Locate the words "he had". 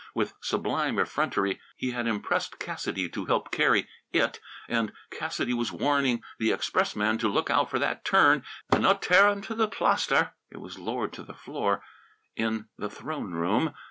1.77-2.07